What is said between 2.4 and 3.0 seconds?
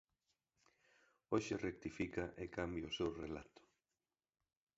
e cambia o